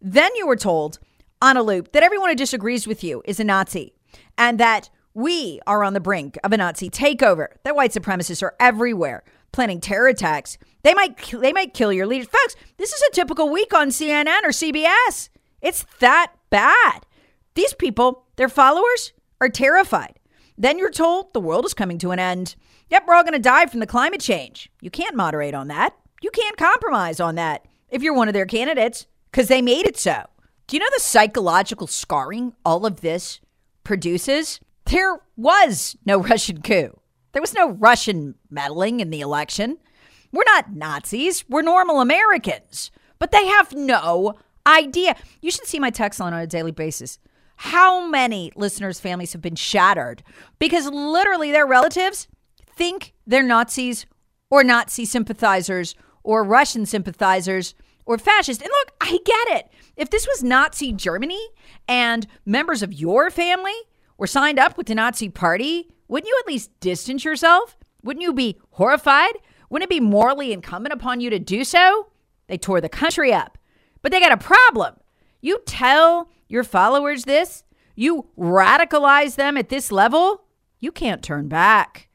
Then 0.02 0.30
you 0.36 0.48
were 0.48 0.56
told 0.56 1.00
on 1.42 1.58
a 1.58 1.64
loop 1.64 1.92
that 1.94 2.04
everyone 2.04 2.30
who 2.30 2.36
disagrees 2.36 2.86
with 2.86 3.04
you 3.04 3.22
is 3.26 3.40
a 3.40 3.44
Nazi 3.44 3.94
and 4.38 4.60
that 4.60 4.90
we 5.14 5.60
are 5.66 5.84
on 5.84 5.94
the 5.94 6.00
brink 6.00 6.38
of 6.44 6.54
a 6.54 6.58
Nazi 6.58 6.90
takeover, 6.90 7.48
that 7.64 7.76
white 7.76 7.92
supremacists 7.92 8.44
are 8.44 8.56
everywhere 8.60 9.24
planning 9.52 9.82
terror 9.82 10.08
attacks. 10.08 10.58
They 10.84 10.94
might 10.94 11.18
they 11.32 11.54
might 11.54 11.74
kill 11.74 11.92
your 11.92 12.08
leaders. 12.08 12.28
Folks, 12.28 12.56
this 12.78 12.94
is 12.94 13.02
a 13.02 13.12
typical 13.12 13.50
week 13.50 13.74
on 13.74 13.90
CNN 13.90 14.44
or 14.44 14.50
CBS. 14.50 15.30
It's 15.62 15.86
that 16.00 16.34
bad. 16.50 17.06
These 17.56 17.74
people, 17.74 18.26
their 18.36 18.50
followers, 18.50 19.14
are 19.42 19.50
terrified. 19.50 20.20
Then 20.58 20.78
you're 20.78 20.92
told 20.92 21.34
the 21.34 21.40
world 21.40 21.66
is 21.66 21.74
coming 21.74 21.98
to 22.00 22.12
an 22.12 22.20
end. 22.20 22.56
Yep, 22.90 23.04
we're 23.08 23.16
all 23.16 23.24
going 23.24 23.34
to 23.34 23.40
die 23.40 23.66
from 23.66 23.80
the 23.80 23.88
climate 23.88 24.22
change. 24.22 24.70
You 24.82 24.90
can't 24.90 25.16
moderate 25.16 25.54
on 25.54 25.68
that. 25.70 25.96
You 26.22 26.32
can't 26.32 26.58
compromise 26.58 27.20
on 27.20 27.36
that 27.36 27.66
if 27.90 28.04
you're 28.04 28.14
one 28.14 28.28
of 28.28 28.34
their 28.34 28.46
candidates 28.46 29.08
because 29.32 29.48
they 29.48 29.62
made 29.62 29.86
it 29.86 29.98
so. 29.98 30.24
Do 30.68 30.76
you 30.76 30.80
know 30.82 30.90
the 30.94 31.02
psychological 31.02 31.88
scarring 31.88 32.54
all 32.66 32.86
of 32.86 33.02
this 33.02 33.40
produces? 33.84 34.60
There 34.86 35.20
was 35.38 35.96
no 36.06 36.18
Russian 36.22 36.62
coup. 36.62 37.00
There 37.32 37.42
was 37.42 37.54
no 37.54 37.70
Russian 37.70 38.36
meddling 38.50 39.00
in 39.00 39.12
the 39.12 39.22
election. 39.22 39.78
We're 40.32 40.44
not 40.46 40.74
Nazis. 40.74 41.46
We're 41.48 41.62
normal 41.62 42.02
Americans. 42.02 42.92
But 43.18 43.32
they 43.32 43.46
have 43.48 43.74
no 43.74 44.36
idea. 44.66 45.16
You 45.42 45.52
should 45.52 45.66
see 45.66 45.80
my 45.80 45.90
text 45.90 46.20
line 46.20 46.34
on 46.34 46.42
a 46.42 46.48
daily 46.48 46.72
basis. 46.72 47.20
How 47.58 48.08
many 48.08 48.52
listeners' 48.56 49.00
families 49.00 49.34
have 49.34 49.42
been 49.42 49.56
shattered 49.56 50.24
because 50.60 50.88
literally 50.88 51.52
their 51.52 51.68
relatives 51.68 52.28
think 52.76 53.14
they're 53.28 53.44
Nazis 53.44 54.06
or 54.50 54.64
Nazi 54.64 55.06
sympathizers 55.06 55.96
or 56.24 56.44
Russian 56.44 56.86
sympathizers 56.86 57.76
or 58.06 58.18
fascist. 58.18 58.62
And 58.62 58.72
look, 58.72 58.96
I 59.02 59.20
get 59.24 59.60
it. 59.60 59.72
If 59.96 60.10
this 60.10 60.26
was 60.26 60.44
Nazi 60.44 60.92
Germany 60.92 61.40
and 61.88 62.26
members 62.44 62.82
of 62.82 62.92
your 62.92 63.30
family 63.30 63.76
were 64.18 64.26
signed 64.26 64.58
up 64.58 64.78
with 64.78 64.88
the 64.88 64.96
Nazi 64.96 65.30
party, 65.30 65.90
wouldn't 66.08 66.28
you 66.28 66.36
at 66.40 66.48
least 66.48 66.72
distance 66.80 67.24
yourself? 67.24 67.78
Wouldn't 68.02 68.24
you 68.24 68.34
be 68.34 68.58
horrified? 68.72 69.34
Wouldn't 69.70 69.92
it 69.92 69.96
be 69.96 70.00
morally 70.00 70.52
incumbent 70.52 70.94
upon 70.94 71.22
you 71.22 71.30
to 71.30 71.38
do 71.38 71.64
so? 71.64 72.08
They 72.48 72.58
tore 72.58 72.82
the 72.82 72.90
country 72.90 73.32
up. 73.32 73.59
But 74.02 74.12
they 74.12 74.20
got 74.20 74.32
a 74.32 74.38
problem. 74.38 74.96
You 75.42 75.62
tell 75.66 76.30
your 76.48 76.64
followers 76.64 77.24
this, 77.24 77.64
you 77.96 78.28
radicalize 78.38 79.36
them 79.36 79.58
at 79.58 79.70
this 79.70 79.92
level, 79.92 80.44
you 80.80 80.92
can't 80.92 81.24
turn 81.24 81.48
back. 81.48 82.08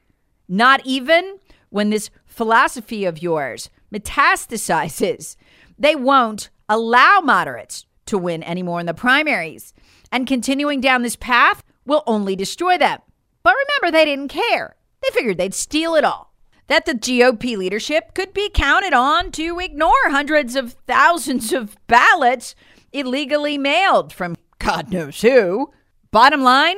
Not 0.47 0.81
even 0.85 1.39
when 1.69 1.89
this 1.89 2.09
philosophy 2.25 3.05
of 3.05 3.21
yours 3.21 3.69
metastasizes. 3.93 5.35
They 5.77 5.95
won't 5.95 6.49
allow 6.69 7.19
moderates 7.21 7.85
to 8.07 8.17
win 8.17 8.43
anymore 8.43 8.79
in 8.79 8.85
the 8.85 8.93
primaries. 8.93 9.73
And 10.11 10.27
continuing 10.27 10.81
down 10.81 11.01
this 11.01 11.15
path 11.15 11.63
will 11.85 12.03
only 12.07 12.35
destroy 12.35 12.77
them. 12.77 12.99
But 13.43 13.55
remember, 13.55 13.95
they 13.95 14.05
didn't 14.05 14.29
care. 14.29 14.75
They 15.01 15.13
figured 15.13 15.37
they'd 15.37 15.53
steal 15.53 15.95
it 15.95 16.03
all. 16.03 16.33
That 16.67 16.85
the 16.85 16.93
GOP 16.93 17.57
leadership 17.57 18.13
could 18.13 18.33
be 18.33 18.49
counted 18.49 18.93
on 18.93 19.31
to 19.33 19.59
ignore 19.59 19.91
hundreds 20.09 20.55
of 20.55 20.73
thousands 20.87 21.53
of 21.53 21.77
ballots 21.87 22.55
illegally 22.91 23.57
mailed 23.57 24.11
from 24.11 24.35
God 24.57 24.91
knows 24.91 25.21
who. 25.21 25.71
Bottom 26.11 26.41
line 26.41 26.77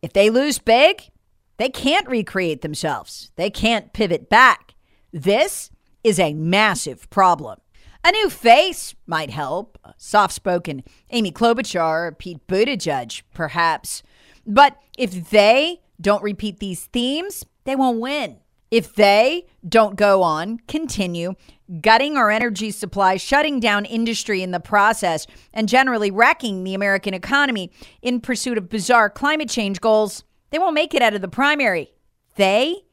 if 0.00 0.12
they 0.12 0.30
lose 0.30 0.58
big, 0.58 1.10
they 1.56 1.68
can't 1.68 2.08
recreate 2.08 2.62
themselves, 2.62 3.30
they 3.36 3.50
can't 3.50 3.92
pivot 3.92 4.30
back. 4.30 4.74
This 5.12 5.70
is 6.04 6.18
a 6.18 6.34
massive 6.34 7.10
problem. 7.10 7.58
A 8.04 8.12
new 8.12 8.30
face 8.30 8.94
might 9.06 9.30
help. 9.30 9.76
Soft 9.96 10.32
spoken 10.32 10.84
Amy 11.10 11.32
Klobuchar 11.32 12.16
Pete 12.16 12.46
Buttigieg, 12.46 13.22
perhaps. 13.34 14.02
But 14.46 14.78
if 14.96 15.30
they 15.30 15.80
don't 16.00 16.22
repeat 16.22 16.60
these 16.60 16.86
themes, 16.86 17.44
they 17.64 17.74
won't 17.74 18.00
win. 18.00 18.38
If 18.70 18.94
they 18.94 19.46
don't 19.66 19.96
go 19.96 20.22
on, 20.22 20.58
continue 20.68 21.34
gutting 21.80 22.16
our 22.16 22.30
energy 22.30 22.70
supply, 22.70 23.16
shutting 23.16 23.60
down 23.60 23.84
industry 23.84 24.42
in 24.42 24.50
the 24.50 24.60
process, 24.60 25.26
and 25.52 25.68
generally 25.68 26.10
wrecking 26.10 26.64
the 26.64 26.74
American 26.74 27.14
economy 27.14 27.70
in 28.00 28.20
pursuit 28.20 28.58
of 28.58 28.68
bizarre 28.68 29.10
climate 29.10 29.48
change 29.48 29.80
goals, 29.80 30.24
they 30.50 30.58
won't 30.58 30.74
make 30.74 30.94
it 30.94 31.02
out 31.02 31.14
of 31.14 31.20
the 31.20 31.28
primary. 31.28 31.92
They, 32.36 32.84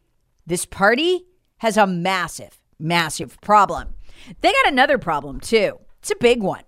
this 0.46 0.66
party, 0.66 1.26
has 1.58 1.78
a 1.78 1.88
massive, 1.88 2.60
massive 2.78 3.40
problem. 3.42 3.96
They 4.42 4.52
got 4.52 4.68
another 4.68 4.98
problem 4.98 5.40
too. 5.40 5.80
It's 6.00 6.12
a 6.12 6.16
big 6.16 6.44
one. 6.44 6.64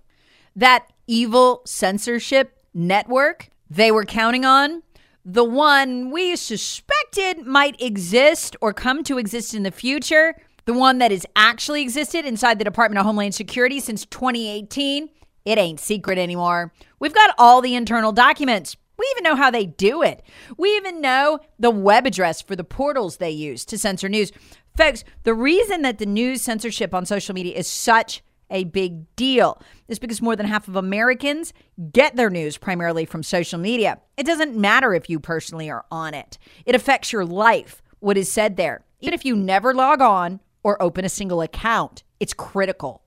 That 0.55 0.87
evil 1.07 1.61
censorship 1.65 2.57
network 2.73 3.49
they 3.69 3.91
were 3.91 4.05
counting 4.05 4.45
on, 4.45 4.81
the 5.29 5.43
one 5.43 6.09
we 6.09 6.37
suspected 6.37 7.45
might 7.45 7.79
exist 7.81 8.55
or 8.61 8.71
come 8.71 9.03
to 9.03 9.17
exist 9.17 9.53
in 9.53 9.63
the 9.63 9.71
future, 9.71 10.33
the 10.63 10.73
one 10.73 10.99
that 10.99 11.11
has 11.11 11.25
actually 11.35 11.81
existed 11.81 12.23
inside 12.25 12.57
the 12.57 12.63
Department 12.63 12.97
of 12.97 13.05
Homeland 13.05 13.35
Security 13.35 13.81
since 13.81 14.05
2018, 14.05 15.09
it 15.43 15.57
ain't 15.57 15.81
secret 15.81 16.17
anymore. 16.17 16.71
We've 16.99 17.13
got 17.13 17.35
all 17.37 17.59
the 17.59 17.75
internal 17.75 18.13
documents. 18.13 18.77
We 18.97 19.05
even 19.11 19.23
know 19.23 19.35
how 19.35 19.51
they 19.51 19.65
do 19.65 20.01
it. 20.01 20.23
We 20.57 20.69
even 20.77 21.01
know 21.01 21.39
the 21.59 21.71
web 21.71 22.05
address 22.05 22.41
for 22.41 22.55
the 22.55 22.63
portals 22.63 23.17
they 23.17 23.29
use 23.29 23.65
to 23.65 23.77
censor 23.77 24.07
news. 24.07 24.31
Folks, 24.77 25.03
the 25.23 25.33
reason 25.33 25.81
that 25.81 25.97
the 25.97 26.05
news 26.05 26.41
censorship 26.41 26.93
on 26.93 27.05
social 27.05 27.35
media 27.35 27.57
is 27.57 27.67
such 27.67 28.23
a 28.49 28.65
big 28.65 29.15
deal 29.15 29.61
is 29.87 29.99
because 29.99 30.21
more 30.21 30.35
than 30.35 30.45
half 30.45 30.67
of 30.67 30.75
Americans 30.75 31.53
get 31.91 32.15
their 32.15 32.29
news 32.29 32.57
primarily 32.57 33.05
from 33.05 33.23
social 33.23 33.59
media. 33.59 33.99
It 34.17 34.25
doesn't 34.25 34.55
matter 34.55 34.93
if 34.93 35.09
you 35.09 35.19
personally 35.19 35.69
are 35.69 35.85
on 35.91 36.13
it, 36.13 36.37
it 36.65 36.75
affects 36.75 37.11
your 37.11 37.25
life, 37.25 37.81
what 37.99 38.17
is 38.17 38.31
said 38.31 38.57
there. 38.57 38.83
Even 38.99 39.13
if 39.13 39.25
you 39.25 39.35
never 39.35 39.73
log 39.73 40.01
on 40.01 40.39
or 40.63 40.81
open 40.81 41.05
a 41.05 41.09
single 41.09 41.41
account, 41.41 42.03
it's 42.19 42.33
critical. 42.33 43.03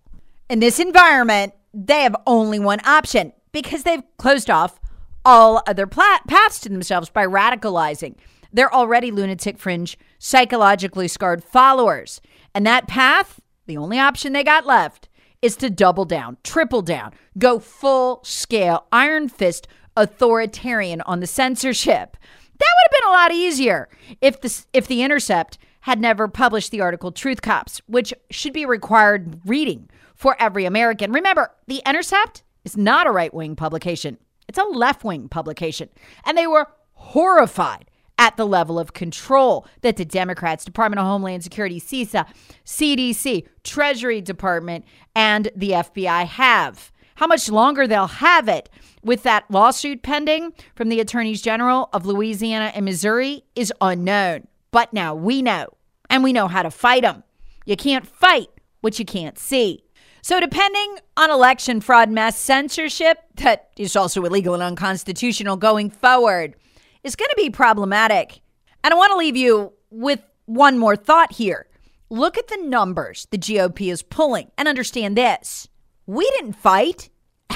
In 0.49 0.61
this 0.61 0.79
environment, 0.79 1.53
they 1.75 2.03
have 2.03 2.17
only 2.27 2.59
one 2.59 2.81
option 2.87 3.33
because 3.53 3.83
they've 3.83 4.03
closed 4.19 4.51
off 4.51 4.81
all 5.25 5.63
other 5.67 5.87
pla- 5.87 6.19
paths 6.27 6.61
to 6.61 6.69
themselves 6.69 7.11
by 7.11 7.27
radicalizing 7.27 8.15
their 8.53 8.73
already 8.73 9.11
lunatic 9.11 9.59
fringe, 9.59 9.99
psychologically 10.19 11.09
scarred 11.09 11.45
followers. 11.45 12.21
And 12.55 12.67
that 12.67 12.89
path, 12.89 13.41
the 13.67 13.77
only 13.77 13.99
option 13.99 14.33
they 14.33 14.45
got 14.45 14.67
left, 14.67 15.09
is 15.43 15.57
to 15.57 15.71
double 15.71 16.05
down, 16.05 16.37
triple 16.45 16.83
down, 16.83 17.13
go 17.39 17.59
full 17.59 18.21
scale, 18.25 18.87
iron 18.93 19.29
fist 19.29 19.67
authoritarian 19.97 21.01
on 21.03 21.21
the 21.21 21.27
censorship. 21.27 22.17
That 22.59 22.69
would 22.77 22.93
have 22.93 23.03
been 23.03 23.09
a 23.09 23.13
lot 23.13 23.33
easier 23.33 23.89
if 24.21 24.41
the 24.41 24.65
if 24.73 24.87
the 24.87 25.03
Intercept 25.03 25.59
had 25.83 26.01
never 26.01 26.29
published 26.29 26.71
the 26.71 26.83
article 26.83 27.11
Truth 27.11 27.41
Cops, 27.41 27.81
which 27.87 28.13
should 28.31 28.53
be 28.53 28.67
required 28.67 29.41
reading 29.47 29.89
for 30.15 30.37
every 30.39 30.67
American. 30.67 31.11
Remember, 31.11 31.51
the 31.67 31.83
Intercept 31.87 32.43
is 32.65 32.77
not 32.77 33.07
a 33.07 33.11
right-wing 33.11 33.57
publication. 33.57 34.19
It's 34.47 34.59
a 34.59 34.65
left-wing 34.65 35.31
publication. 35.31 35.89
And 36.25 36.37
they 36.37 36.47
were 36.47 36.67
horrified 36.93 37.90
at 38.21 38.37
the 38.37 38.47
level 38.47 38.79
of 38.79 38.93
control 38.93 39.67
that 39.81 39.97
the 39.97 40.05
Democrats, 40.05 40.65
Department 40.65 41.01
of 41.01 41.07
Homeland 41.07 41.43
Security, 41.43 41.81
CISA, 41.81 42.29
CDC, 42.67 43.47
Treasury 43.65 44.21
Department, 44.21 44.85
and 45.17 45.51
the 45.57 45.71
FBI 45.71 46.27
have. 46.27 46.93
How 47.17 47.27
much 47.27 47.49
longer 47.49 47.87
they'll 47.87 48.07
have 48.07 48.47
it 48.47 48.69
with 49.03 49.23
that 49.23 49.51
lawsuit 49.51 50.03
pending 50.03 50.53
from 50.75 50.91
the 50.91 51.01
attorneys 51.01 51.41
general 51.41 51.89
of 51.95 52.05
Louisiana 52.05 52.73
and 52.75 52.85
Missouri 52.85 53.45
is 53.57 53.73
unknown. 53.81 54.47
But 54.71 54.93
now 54.93 55.15
we 55.15 55.41
know, 55.41 55.69
and 56.11 56.23
we 56.23 56.35
know 56.35 56.47
how 56.47 56.63
to 56.63 56.71
fight 56.71 57.03
them. 57.03 57.25
You 57.65 57.77
can't 57.77 58.07
fight 58.07 58.49
what 58.83 58.99
you 58.99 59.07
can't 59.07 59.39
see. 59.39 59.85
So, 60.23 60.39
depending 60.39 60.99
on 61.17 61.31
election 61.31 61.81
fraud 61.81 62.11
mass 62.11 62.37
censorship, 62.37 63.19
that 63.37 63.71
is 63.79 63.97
also 63.97 64.23
illegal 64.25 64.53
and 64.53 64.63
unconstitutional 64.63 65.57
going 65.57 65.89
forward, 65.89 66.55
is 67.05 67.17
going 67.17 67.31
to 67.31 67.37
be 67.37 67.51
problematic. 67.51 68.41
And 68.83 68.93
I 68.93 68.97
want 68.97 69.13
to 69.13 69.17
leave 69.17 69.37
you 69.37 69.73
with 69.91 70.21
one 70.47 70.79
more 70.79 70.97
thought 70.97 71.33
here. 71.33 71.67
Look 72.09 72.37
at 72.37 72.49
the 72.49 72.57
numbers 72.57 73.27
the 73.31 73.39
GOP 73.39 73.93
is 73.93 74.03
pulling 74.03 74.51
and 74.59 74.67
understand 74.67 75.17
this. 75.17 75.69
We 76.07 76.29
didn't 76.39 76.55
fight 76.55 77.09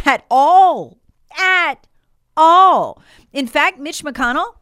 at 0.04 0.24
all. 0.30 0.98
At 1.36 1.86
all. 2.36 3.02
In 3.32 3.46
fact, 3.46 3.78
Mitch 3.78 4.04
McConnell, 4.04 4.54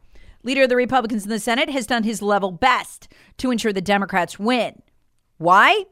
leader 0.43 0.63
of 0.63 0.69
the 0.69 0.75
Republicans 0.75 1.23
in 1.23 1.29
the 1.29 1.39
Senate, 1.39 1.69
has 1.69 1.85
done 1.85 2.03
his 2.03 2.21
level 2.21 2.51
best 2.51 3.07
to 3.37 3.51
ensure 3.51 3.73
the 3.73 3.81
Democrats 3.81 4.39
win. 4.39 4.81
Why? 5.37 5.85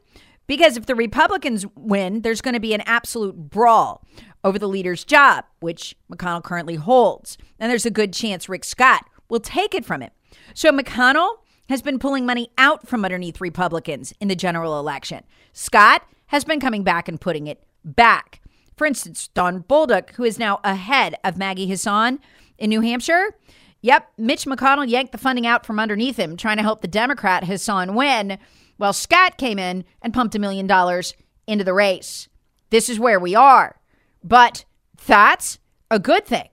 Because 0.46 0.76
if 0.76 0.86
the 0.86 0.94
Republicans 0.94 1.64
win, 1.76 2.22
there's 2.22 2.40
going 2.40 2.54
to 2.54 2.60
be 2.60 2.74
an 2.74 2.82
absolute 2.82 3.36
brawl 3.36 4.04
over 4.44 4.58
the 4.58 4.68
leader's 4.68 5.04
job, 5.04 5.44
which 5.60 5.96
McConnell 6.10 6.42
currently 6.42 6.76
holds. 6.76 7.38
And 7.58 7.70
there's 7.70 7.86
a 7.86 7.90
good 7.90 8.12
chance 8.12 8.48
Rick 8.48 8.64
Scott 8.64 9.04
will 9.28 9.40
take 9.40 9.74
it 9.74 9.84
from 9.84 10.02
him. 10.02 10.10
So 10.54 10.70
McConnell 10.70 11.36
has 11.68 11.82
been 11.82 11.98
pulling 11.98 12.26
money 12.26 12.50
out 12.58 12.86
from 12.88 13.04
underneath 13.04 13.40
Republicans 13.40 14.12
in 14.20 14.28
the 14.28 14.36
general 14.36 14.78
election. 14.78 15.22
Scott 15.52 16.02
has 16.26 16.44
been 16.44 16.60
coming 16.60 16.82
back 16.82 17.08
and 17.08 17.20
putting 17.20 17.46
it 17.46 17.62
back. 17.84 18.40
For 18.76 18.86
instance, 18.86 19.28
Don 19.28 19.62
Bolduc, 19.62 20.10
who 20.14 20.24
is 20.24 20.38
now 20.38 20.60
ahead 20.64 21.14
of 21.24 21.36
Maggie 21.38 21.68
Hassan 21.68 22.18
in 22.58 22.70
New 22.70 22.80
Hampshire. 22.80 23.36
Yep, 23.82 24.12
Mitch 24.16 24.44
McConnell 24.44 24.88
yanked 24.88 25.12
the 25.12 25.18
funding 25.18 25.46
out 25.46 25.66
from 25.66 25.78
underneath 25.78 26.16
him, 26.16 26.36
trying 26.36 26.56
to 26.56 26.62
help 26.62 26.80
the 26.80 26.88
Democrat 26.88 27.44
Hassan 27.44 27.94
win, 27.94 28.38
while 28.76 28.92
Scott 28.92 29.38
came 29.38 29.58
in 29.58 29.84
and 30.00 30.14
pumped 30.14 30.34
a 30.34 30.38
million 30.38 30.66
dollars 30.66 31.14
into 31.46 31.64
the 31.64 31.74
race. 31.74 32.28
This 32.70 32.88
is 32.88 32.98
where 32.98 33.20
we 33.20 33.34
are. 33.34 33.76
But 34.22 34.64
that's 35.06 35.58
a 35.90 35.98
good 35.98 36.24
thing. 36.24 36.48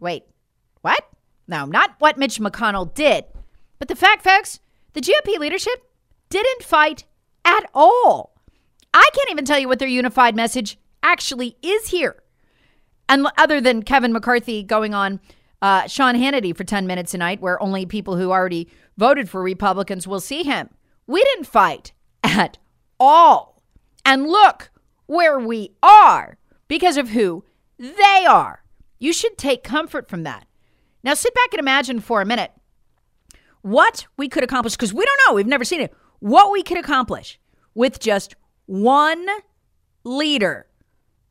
Wait, 0.00 0.24
what? 0.80 1.04
No, 1.46 1.64
not 1.64 1.96
what 1.98 2.18
Mitch 2.18 2.38
McConnell 2.38 2.92
did. 2.94 3.24
But 3.78 3.88
the 3.88 3.96
fact, 3.96 4.22
folks, 4.22 4.60
the 4.92 5.00
GOP 5.00 5.38
leadership 5.38 5.90
didn't 6.28 6.62
fight 6.62 7.04
at 7.44 7.68
all. 7.74 8.34
I 8.92 9.08
can't 9.14 9.30
even 9.30 9.44
tell 9.44 9.58
you 9.58 9.68
what 9.68 9.78
their 9.78 9.88
unified 9.88 10.34
message 10.34 10.78
actually 11.02 11.56
is 11.62 11.88
here. 11.88 12.22
And 13.08 13.26
other 13.36 13.60
than 13.60 13.82
Kevin 13.82 14.12
McCarthy 14.12 14.62
going 14.62 14.94
on 14.94 15.20
uh, 15.62 15.86
Sean 15.86 16.14
Hannity 16.14 16.56
for 16.56 16.64
10 16.64 16.86
minutes 16.86 17.12
tonight, 17.12 17.40
where 17.40 17.62
only 17.62 17.84
people 17.86 18.16
who 18.16 18.30
already 18.30 18.68
voted 18.96 19.28
for 19.28 19.42
Republicans 19.42 20.06
will 20.06 20.20
see 20.20 20.42
him. 20.42 20.70
We 21.06 21.22
didn't 21.22 21.44
fight 21.44 21.92
at 22.24 22.58
all. 22.98 23.62
And 24.04 24.26
look 24.26 24.70
where 25.06 25.38
we 25.38 25.72
are 25.82 26.38
because 26.70 26.96
of 26.96 27.08
who 27.08 27.44
they 27.78 28.24
are. 28.28 28.62
You 29.00 29.12
should 29.12 29.36
take 29.36 29.64
comfort 29.64 30.08
from 30.08 30.22
that. 30.22 30.46
Now 31.02 31.14
sit 31.14 31.34
back 31.34 31.48
and 31.52 31.58
imagine 31.58 31.98
for 31.98 32.22
a 32.22 32.24
minute 32.24 32.52
what 33.62 34.06
we 34.16 34.28
could 34.28 34.44
accomplish, 34.44 34.76
because 34.76 34.94
we 34.94 35.04
don't 35.04 35.20
know, 35.26 35.34
we've 35.34 35.48
never 35.48 35.64
seen 35.64 35.80
it, 35.80 35.92
what 36.20 36.52
we 36.52 36.62
could 36.62 36.78
accomplish 36.78 37.40
with 37.74 37.98
just 37.98 38.36
one 38.66 39.26
leader 40.04 40.68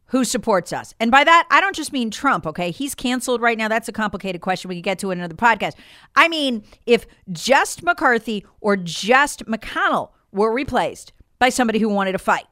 who 0.07 0.25
supports 0.25 0.73
us. 0.73 0.93
And 0.99 1.09
by 1.09 1.23
that, 1.23 1.47
I 1.49 1.61
don't 1.61 1.75
just 1.75 1.93
mean 1.93 2.11
Trump, 2.11 2.45
okay? 2.45 2.69
He's 2.71 2.93
canceled 2.93 3.41
right 3.41 3.57
now. 3.57 3.69
That's 3.69 3.87
a 3.87 3.93
complicated 3.93 4.41
question. 4.41 4.67
We 4.67 4.75
can 4.75 4.81
get 4.81 4.99
to 4.99 5.09
it 5.09 5.13
in 5.13 5.19
another 5.19 5.35
podcast. 5.35 5.75
I 6.15 6.27
mean, 6.27 6.63
if 6.85 7.05
just 7.31 7.81
McCarthy 7.81 8.45
or 8.59 8.75
just 8.75 9.45
McConnell 9.45 10.09
were 10.33 10.51
replaced 10.51 11.13
by 11.37 11.47
somebody 11.47 11.79
who 11.79 11.87
wanted 11.87 12.11
to 12.11 12.19
fight, 12.19 12.47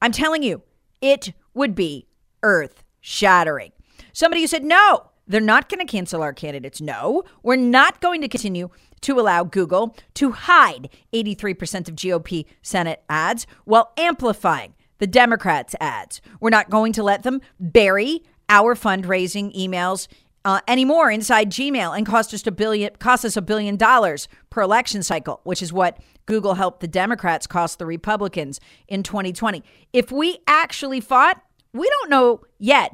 I'm 0.00 0.12
telling 0.12 0.42
you, 0.42 0.62
it 1.00 1.32
would 1.58 1.74
be 1.74 2.06
earth 2.42 2.82
shattering. 3.00 3.72
Somebody 4.12 4.40
who 4.40 4.46
said, 4.46 4.64
no, 4.64 5.10
they're 5.26 5.40
not 5.40 5.68
going 5.68 5.84
to 5.84 5.90
cancel 5.90 6.22
our 6.22 6.32
candidates. 6.32 6.80
No, 6.80 7.22
we're 7.42 7.56
not 7.56 8.00
going 8.00 8.22
to 8.22 8.28
continue 8.28 8.70
to 9.02 9.20
allow 9.20 9.44
Google 9.44 9.94
to 10.14 10.32
hide 10.32 10.88
83% 11.12 11.88
of 11.88 11.94
GOP 11.94 12.46
Senate 12.62 13.02
ads 13.08 13.46
while 13.64 13.92
amplifying 13.98 14.74
the 14.98 15.06
Democrats' 15.06 15.76
ads. 15.80 16.20
We're 16.40 16.50
not 16.50 16.70
going 16.70 16.92
to 16.94 17.02
let 17.02 17.22
them 17.22 17.40
bury 17.60 18.24
our 18.48 18.74
fundraising 18.74 19.54
emails 19.54 20.08
uh, 20.44 20.60
anymore 20.66 21.10
inside 21.10 21.50
Gmail 21.50 21.96
and 21.96 22.06
cost 22.06 22.32
us 22.32 22.46
a 22.46 22.52
billion 22.52 22.90
cost 22.98 23.24
us 23.24 23.36
a 23.36 23.42
billion 23.42 23.76
dollars 23.76 24.28
per 24.50 24.62
election 24.62 25.02
cycle, 25.02 25.40
which 25.44 25.60
is 25.62 25.72
what 25.72 25.98
Google 26.26 26.54
helped 26.54 26.80
the 26.80 26.88
Democrats 26.88 27.46
cost 27.46 27.78
the 27.78 27.86
Republicans 27.86 28.60
in 28.86 29.02
2020. 29.02 29.62
If 29.92 30.10
we 30.10 30.38
actually 30.46 31.00
fought, 31.00 31.42
we 31.72 31.88
don't 31.88 32.10
know 32.10 32.42
yet 32.58 32.92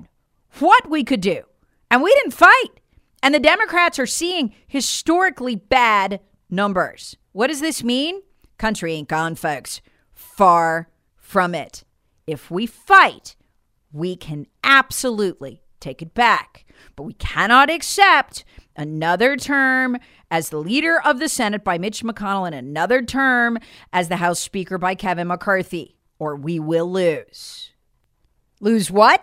what 0.59 0.89
we 0.89 1.05
could 1.05 1.21
do. 1.21 1.43
And 1.91 2.03
we 2.03 2.13
didn't 2.15 2.33
fight. 2.33 2.81
And 3.23 3.35
the 3.35 3.41
Democrats 3.41 3.99
are 3.99 4.07
seeing 4.07 4.55
historically 4.67 5.57
bad 5.57 6.21
numbers. 6.51 7.17
What 7.33 7.49
does 7.49 7.61
this 7.61 7.83
mean? 7.83 8.23
Country 8.59 8.95
ain't 8.95 9.09
gone, 9.09 9.35
folks. 9.35 9.81
Far 10.13 10.89
from 11.17 11.55
it. 11.55 11.85
If 12.27 12.51
we 12.51 12.67
fight, 12.67 13.37
we 13.93 14.17
can 14.17 14.47
absolutely 14.63 15.63
take 15.81 16.03
it 16.03 16.15
back. 16.15 16.65
But 16.97 17.05
we 17.05 17.15
cannot 17.15 17.71
accept 17.71 18.45
another 18.77 19.37
term 19.37 19.99
as 20.31 20.49
the 20.49 20.59
leader 20.59 21.01
of 21.01 21.19
the 21.19 21.29
Senate 21.29 21.65
by 21.65 21.79
Mitch 21.79 22.03
McConnell 22.03 22.47
and 22.47 22.55
another 22.55 23.03
term 23.03 23.59
as 23.93 24.09
the 24.09 24.17
House 24.17 24.41
Speaker 24.41 24.79
by 24.79 24.95
Kevin 24.95 25.29
McCarthy, 25.29 25.97
or 26.19 26.37
we 26.37 26.59
will 26.59 26.91
lose. 26.91 27.71
Lose 28.65 28.91
what? 28.91 29.23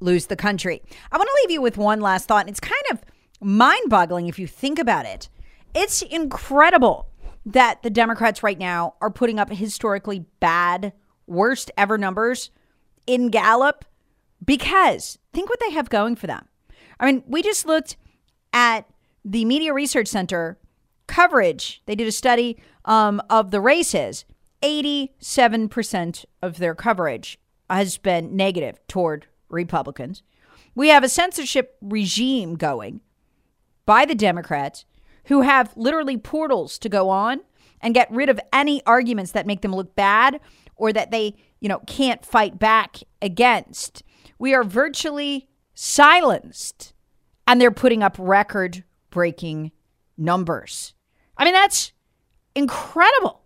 Lose 0.00 0.26
the 0.26 0.34
country. 0.34 0.82
I 1.12 1.16
want 1.16 1.28
to 1.28 1.42
leave 1.42 1.52
you 1.52 1.62
with 1.62 1.76
one 1.76 2.00
last 2.00 2.26
thought. 2.26 2.40
And 2.40 2.50
it's 2.50 2.58
kind 2.58 2.82
of 2.90 3.00
mind 3.40 3.88
boggling 3.88 4.26
if 4.26 4.40
you 4.40 4.48
think 4.48 4.80
about 4.80 5.06
it. 5.06 5.28
It's 5.72 6.02
incredible 6.02 7.08
that 7.46 7.84
the 7.84 7.90
Democrats 7.90 8.42
right 8.42 8.58
now 8.58 8.94
are 9.00 9.08
putting 9.08 9.38
up 9.38 9.50
historically 9.50 10.26
bad, 10.40 10.92
worst 11.28 11.70
ever 11.78 11.96
numbers 11.96 12.50
in 13.06 13.28
Gallup 13.28 13.84
because 14.44 15.16
think 15.32 15.48
what 15.48 15.60
they 15.60 15.70
have 15.70 15.88
going 15.88 16.16
for 16.16 16.26
them. 16.26 16.48
I 16.98 17.06
mean, 17.06 17.22
we 17.28 17.40
just 17.40 17.64
looked 17.64 17.96
at 18.52 18.90
the 19.24 19.44
Media 19.44 19.72
Research 19.72 20.08
Center 20.08 20.58
coverage. 21.06 21.82
They 21.86 21.94
did 21.94 22.08
a 22.08 22.12
study 22.12 22.60
um, 22.84 23.22
of 23.30 23.52
the 23.52 23.60
races. 23.60 24.24
87% 24.60 26.24
of 26.42 26.58
their 26.58 26.74
coverage 26.74 27.38
has 27.68 27.98
been 27.98 28.36
negative 28.36 28.80
toward 28.88 29.26
Republicans. 29.48 30.22
We 30.74 30.88
have 30.88 31.04
a 31.04 31.08
censorship 31.08 31.76
regime 31.80 32.56
going 32.56 33.00
by 33.86 34.04
the 34.04 34.14
Democrats 34.14 34.84
who 35.26 35.42
have 35.42 35.72
literally 35.76 36.16
portals 36.16 36.78
to 36.78 36.88
go 36.88 37.10
on 37.10 37.40
and 37.80 37.94
get 37.94 38.10
rid 38.10 38.28
of 38.28 38.40
any 38.52 38.82
arguments 38.86 39.32
that 39.32 39.46
make 39.46 39.60
them 39.60 39.74
look 39.74 39.94
bad 39.94 40.40
or 40.76 40.92
that 40.92 41.10
they, 41.10 41.36
you 41.60 41.68
know, 41.68 41.80
can't 41.86 42.24
fight 42.24 42.58
back 42.58 42.98
against. 43.20 44.02
We 44.38 44.54
are 44.54 44.64
virtually 44.64 45.48
silenced 45.74 46.94
and 47.46 47.60
they're 47.60 47.70
putting 47.70 48.02
up 48.02 48.16
record 48.18 48.84
breaking 49.10 49.72
numbers. 50.16 50.94
I 51.36 51.44
mean, 51.44 51.54
that's 51.54 51.92
incredible. 52.54 53.42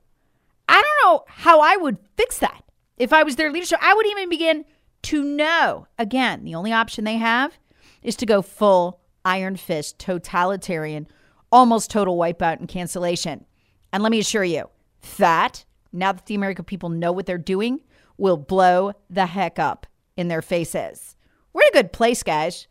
I 0.69 0.83
don't 0.83 1.11
know 1.11 1.25
how 1.29 1.61
I 1.61 1.77
would 1.77 1.99
fix 2.17 2.39
that. 2.39 2.63
If 2.97 3.13
I 3.13 3.23
was 3.23 3.37
their 3.37 3.53
leadership, 3.53 3.79
I 3.83 3.95
would 3.95 4.07
even 4.07 4.29
begin 4.29 4.65
to 5.03 5.23
know. 5.23 5.87
Again, 5.99 6.45
the 6.45 6.55
only 6.55 6.73
option 6.73 7.05
they 7.05 7.17
have 7.17 7.59
is 8.03 8.17
to 8.17 8.27
go 8.27 8.41
full 8.43 9.01
iron 9.25 9.57
fist, 9.57 9.99
totalitarian, 9.99 11.07
almost 11.53 11.91
total 11.91 12.17
wipeout 12.17 12.59
and 12.59 12.69
cancellation. 12.69 13.45
And 13.93 14.03
let 14.03 14.13
me 14.13 14.19
assure 14.19 14.45
you, 14.45 14.71
that, 15.19 15.65
now 15.93 16.13
that 16.13 16.27
the 16.27 16.35
American 16.35 16.65
people 16.65 16.89
know 16.89 17.13
what 17.13 17.27
they're 17.27 17.39
doing, 17.39 17.81
will 18.17 18.37
blow 18.37 18.93
the 19.11 19.27
heck 19.27 19.59
up 19.59 19.87
in 20.17 20.29
their 20.29 20.43
faces. 20.43 21.17
We're 21.53 21.63
in 21.63 21.69
a 21.69 21.83
good 21.83 21.93
place, 21.93 22.23
guys. 22.23 22.67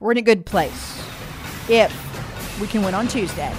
We're 0.00 0.12
in 0.12 0.18
a 0.18 0.22
good 0.22 0.44
place. 0.44 1.00
If 1.68 2.60
we 2.60 2.66
can 2.66 2.82
win 2.82 2.94
on 2.94 3.06
Tuesday, 3.06 3.54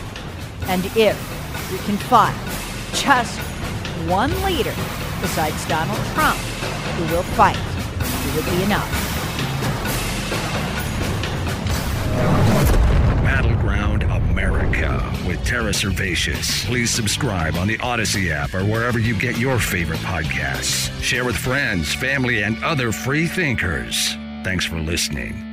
and 0.63 0.85
if 0.97 1.71
we 1.71 1.77
can 1.79 1.97
find 1.97 2.37
just 2.93 3.39
one 4.09 4.31
leader 4.43 4.73
besides 5.23 5.65
Donald 5.67 5.97
Trump 6.13 6.37
who 6.97 7.15
will 7.15 7.23
fight, 7.23 7.55
it 7.55 8.35
would 8.35 8.45
be 8.45 8.61
enough. 8.63 8.91
Battleground 13.23 14.03
America 14.03 15.01
with 15.25 15.43
Tara 15.45 15.71
Servatius. 15.71 16.65
Please 16.65 16.91
subscribe 16.91 17.55
on 17.55 17.67
the 17.67 17.79
Odyssey 17.79 18.31
app 18.31 18.53
or 18.53 18.65
wherever 18.65 18.99
you 18.99 19.17
get 19.17 19.37
your 19.37 19.59
favorite 19.59 20.01
podcasts. 20.01 20.91
Share 21.01 21.23
with 21.23 21.37
friends, 21.37 21.95
family, 21.95 22.43
and 22.43 22.61
other 22.61 22.91
free 22.91 23.25
thinkers. 23.25 24.15
Thanks 24.43 24.65
for 24.65 24.77
listening. 24.77 25.52